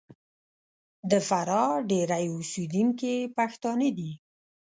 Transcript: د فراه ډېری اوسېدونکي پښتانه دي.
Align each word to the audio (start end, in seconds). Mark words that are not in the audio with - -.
د 1.11 1.13
فراه 1.27 1.73
ډېری 1.89 2.25
اوسېدونکي 2.35 3.13
پښتانه 3.37 3.89
دي. 3.97 4.11